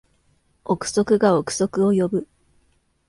[0.65, 2.27] 憶測が憶測を呼ぶ